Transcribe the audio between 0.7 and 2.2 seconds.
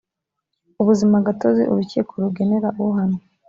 ubuzimagatozi urukiko